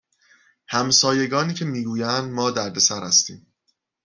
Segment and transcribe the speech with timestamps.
[0.67, 3.47] همسایگانی که می گویند ما دردسر هستیم